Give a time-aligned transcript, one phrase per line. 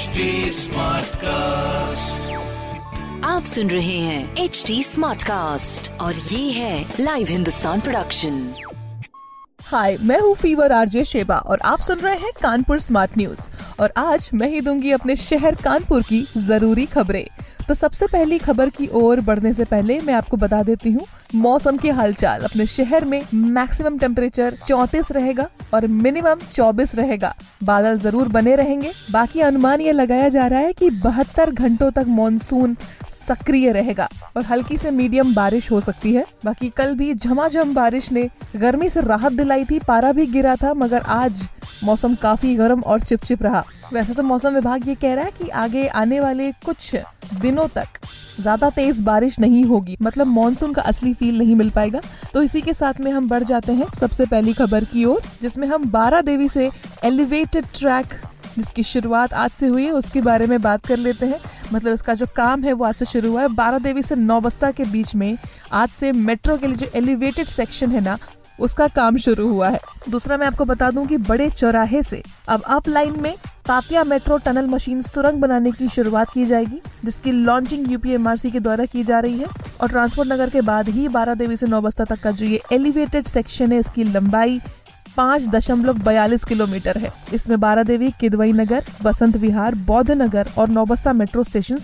[0.00, 0.68] HD
[1.14, 2.30] cast
[3.24, 8.54] आप सुन रहे हैं एच डी स्मार्ट कास्ट और ये है लाइव हिंदुस्तान प्रोडक्शन
[9.60, 13.48] हाय मैं हूँ फीवर आरजे शेबा और आप सुन रहे हैं कानपुर स्मार्ट न्यूज़
[13.80, 17.26] और आज मैं ही दूँगी अपने शहर कानपुर की ज़रूरी खबरें.
[17.68, 21.76] तो सबसे पहली खबर की ओर बढ़ने से पहले मैं आपको बता देती हूँ मौसम
[21.76, 28.28] की हालचाल। अपने शहर में मैक्सिमम टेम्परेचर 34 रहेगा और मिनिमम 24 रहेगा। बादल ज़रूर
[28.28, 32.76] बने रहेंगे। बाकी अनुमान ये लगाया जा रहा है कि बहत्तर घंटों तक मानसून
[33.10, 38.10] सक्रिय रहेगा और हल्की से मीडियम बारिश हो सकती है। बाकी कल भी झमाझम बारिश
[38.12, 41.46] ने गर्मी से राहत दिलाई थी। पारा भी गिरा था, मगर आज
[41.84, 45.48] मौसम काफ़ी गर्म और चिपचिप रहा। वैसे तो मौसम विभाग ये कह रहा है कि
[45.50, 46.94] आगे आने वाले कुछ
[47.32, 47.98] दिनों तक
[48.40, 52.00] ज़्यादा तेज बारिश नहीं होगी। मतलब मानसून का असली फील नहीं मिल पाएगा।
[52.34, 55.66] तो इसी के साथ में हम बढ़ जाते हैं सबसे पहली खबर की ओर, जिसमें
[55.68, 56.70] हम बारा देवी से
[57.04, 58.14] एलिवेटेड ट्रैक
[58.50, 61.38] जिसकी शुरुआत आज से हुई है, उसके बारे में बात कर लेते हैं।
[61.72, 64.70] मतलब इसका जो काम है वो आज से शुरू हुआ है। बारा देवी से नौबस्ता
[64.70, 65.36] के बीच में
[65.72, 68.16] आज से मेट्रो के लिए जो एलिवेटेड सेक्शन है ना,
[68.58, 72.62] उसका काम शुरू हुआ है। दूसरा मैं आपको बता दूँ कि बड़े चौराहे से अब
[72.62, 73.34] अप लाइन में
[73.66, 78.84] तापिया मेट्रो टनल मशीन सुरंग बनाने की शुरुआत की जाएगी, जिसकी लॉन्चिंग यूपीएमआरसी के द्वारा
[78.84, 79.46] की जा रही है,
[79.80, 83.26] और ट्रांसपोर्ट नगर के बाद ही बारह देवी से नौबस्ता तक का जो ये एलिवेटेड
[83.26, 84.60] सेक्शन है, इसकी लंबाई
[85.16, 90.68] पाँच दशमलव बयालीस किलोमीटर है। इसमें बारा देवी किदवई नगर, बसंत विहार, बौद्ध नगर और
[90.68, 91.78] नौबस्ता मेट्रो स्टेशन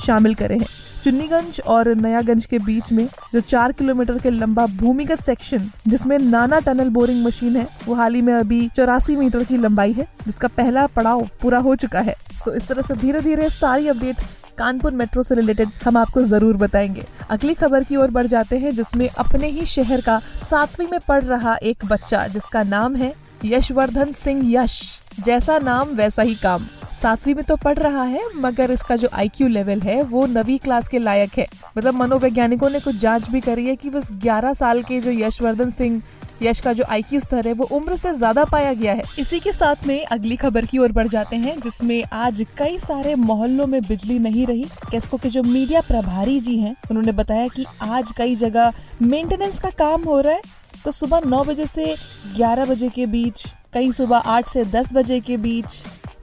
[0.00, 0.66] शामिल करे हैं।
[1.02, 6.58] चुन्नीगंज और नयागंज के बीच में जो चार किलोमीटर के लंबा भूमिगत सेक्शन जिसमें नाना
[6.58, 10.48] टनल बोरिंग मशीन है, वो हाल ही में अभी चौरासी मीटर की लंबाई है, जिसका
[10.48, 14.16] पहला पड़ाव पूरा हो चुका है। सो इस तरह से धीरे धीरे सारी अपडेट
[14.58, 18.74] कानपुर मेट्रो से रिलेटेड हम आपको ज़रूर बताएँगे। अगली खबर की ओर बढ़ जाते हैं,
[18.74, 23.12] जिसमें अपने ही शहर का सातवीं में पढ़ रहा एक बच्चा, जिसका नाम है
[23.44, 24.80] यशवर्धन सिंह यश।
[25.20, 26.66] जैसा नाम, वैसा ही काम।
[27.02, 30.88] सातवीं में तो पढ़ रहा है, मगर इसका जो आईक्यू लेवल है, वो नवी क्लास
[30.88, 31.46] के लायक है।
[31.78, 35.70] मतलब मनोवैज्ञानिकों ने कुछ जाँच भी करी है कि बस 11 साल के जो यशवर्धन
[35.70, 36.00] सिंह,
[36.42, 39.52] यश का जो आईक्यू स्तर है, वो उम्र से ज़्यादा पाया गया है। इसी के
[39.52, 43.80] साथ में अगली खबर की ओर बढ़ जाते हैं, जिसमें आज कई सारे मोहल्लों में
[43.82, 48.36] बिजली नहीं रही। कैस्को के जो मीडिया प्रभारी जी हैं, उन्होंने बताया कि आज कई
[48.36, 48.72] जगह
[49.02, 50.42] मेंटेनेंस का काम हो रहा है।
[50.84, 51.94] तो सुबह नौ बजे से
[52.36, 55.82] ग्यारह बजे के बीच, कहीं सुबह आठ से दस बजे के बीच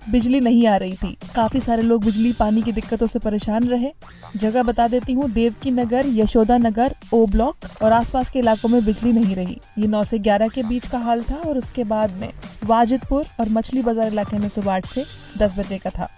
[0.09, 3.91] बिजली नहीं आ रही थी। काफ़ी सारे लोग बिजली पानी की दिक्कतों से परेशान रहे।
[4.35, 8.83] जगह बता देती हूँ, देवकी नगर, यशोदा नगर, ओ ब्लॉक और आसपास के इलाकों में
[8.85, 12.11] बिजली नहीं रही। ये नौ से ग्यारह के बीच का हाल था और उसके बाद
[12.11, 12.29] में
[12.65, 15.05] वाजिदपुर और मछली बाज़ार इलाके में सुबह आठ से
[15.37, 16.09] दस बजे का था।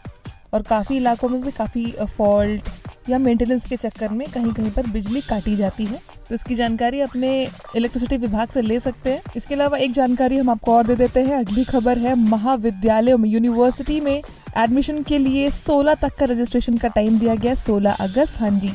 [0.54, 1.86] और काफ़ी इलाकों में भी काफ़ी
[2.18, 6.00] फॉल्ट या मेंटेनेंस के चक्कर में कहीं कहीं पर बिजली काटी जाती है।
[6.32, 7.30] तो इसकी जानकारी अपने
[7.76, 11.24] इलेक्ट्रिसिटी विभाग से ले सकते हैं। इसके अलावा एक जानकारी हम आपको और दे देते
[11.24, 14.22] हैं। अगली खबर है, महाविद्यालयों में यूनिवर्सिटी में
[14.58, 18.72] एडमिशन के लिए 16 तक का रजिस्ट्रेशन का टाइम दिया गया 16 अगस्त। हाँ जी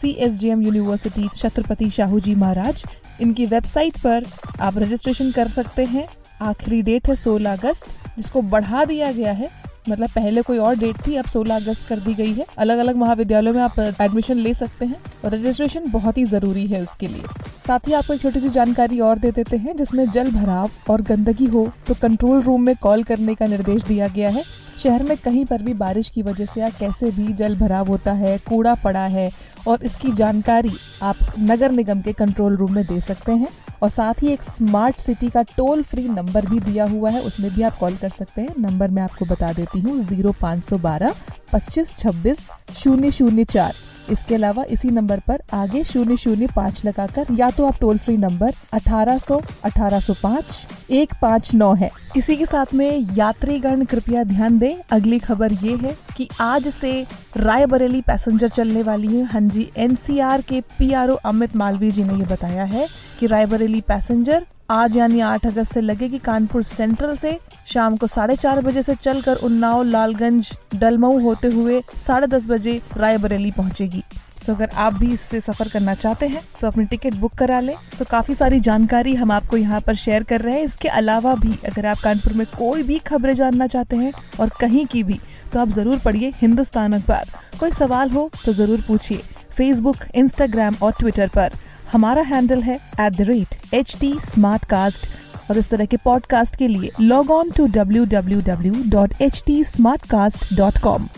[0.00, 2.84] C S J M university Chhatrapati Shahu ji Maharaj,
[3.20, 4.26] इनकी वेबसाइट पर
[4.60, 6.06] आप रजिस्ट्रेशन कर सकते हैं।
[6.42, 7.86] आखिरी डेट है 16 अगस्त,
[8.18, 9.50] जिसको बढ़ा दिया गया है।
[9.88, 12.96] मतलब पहले कोई और डेट थी, अब 16 अगस्त कर दी गई है। अलग अलग
[12.96, 17.22] महाविद्यालयों में आप एडमिशन ले सकते हैं और रजिस्ट्रेशन बहुत ही ज़रूरी है उसके लिए।
[17.66, 21.02] साथ ही आपको एक छोटी सी जानकारी और दे देते हैं, जिसमें जल भराव और
[21.02, 24.42] गंदगी हो तो कंट्रोल रूम में कॉल करने का निर्देश दिया गया है।
[24.78, 28.12] शहर में कहीं पर भी बारिश की वजह से या कैसे भी जल भराव होता
[28.12, 29.30] है, कूड़ा पड़ा है
[29.68, 30.72] और इसकी जानकारी
[31.02, 33.48] आप नगर निगम के कंट्रोल रूम में दे सकते हैं।
[33.82, 37.50] और साथ ही एक स्मार्ट सिटी का टोल फ्री नंबर भी दिया हुआ है, उसमें
[37.54, 40.78] भी आप कॉल कर सकते हैं। नंबर मैं आपको बता देती हूँ ज़ीरो पाँच सौ
[40.78, 41.14] बारह,
[41.52, 43.74] पच्चीस छब्बीस, शून्य शून्य चार।
[44.10, 48.16] इसके अलावा इसी नंबर पर आगे शून्य शून्य पाँच लगाकर या तो आप टोल फ्री
[48.16, 53.84] नंबर अठारह सौ अठारह सौ पाँच, एक पाँच नौ है। इसी के साथ में यात्रीगण,
[53.84, 56.92] कृपया ध्यान दें, अगली खबर ये है कि आज से
[57.36, 62.26] रायबरेली पैसेंजर चलने वाली है। हाँ जी, एनसीआर के पीआरओ अमित मालवीय जी ने ये
[62.26, 62.86] बताया है
[63.20, 68.34] कि रायबरेली पैसेंजर आज यानी 8 अगस्त से लगेगी कानपुर सेंट्रल से शाम को साढ़े
[68.36, 74.02] चार बजे से चलकर उन्नाव, लालगंज, डलमऊ होते हुए साढ़े दस बजे रायबरेली पहुंचेगी।
[74.44, 77.74] सो अगर आप भी इससे सफ़र करना चाहते हैं तो अपनी टिकट बुक करा लें।
[77.94, 81.56] सो काफ़ी सारी जानकारी हम आपको यहाँ पर शेयर कर रहे हैं। इसके अलावा भी
[81.68, 85.18] अगर आप कानपुर में कोई भी खबरें जानना चाहते हैं और कहीं की भी
[85.52, 90.92] तो आप ज़रूर पढ़िए हिंदुस्तान अखबार। कोई सवाल हो तो ज़रूर पूछिए। फेसबुक इंस्टाग्राम और
[90.98, 91.52] ट्विटर पर।
[91.92, 95.08] हमारा हैंडल है at the rate H T smart cast
[95.50, 99.42] और इस तरह के पॉडकास्ट के लिए log on to W W W dot H
[99.46, 101.08] T smart cast dot com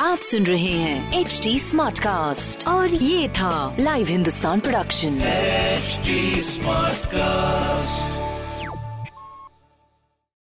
[0.00, 5.18] आप सुन रहे हैं एच टी स्मार्ट कास्ट और ये था live Hindustan production
[6.44, 8.17] smart Smartcast.